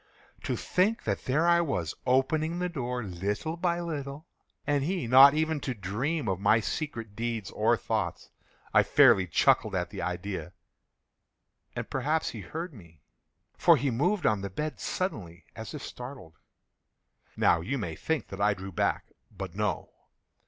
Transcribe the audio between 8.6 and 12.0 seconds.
I fairly chuckled at the idea; and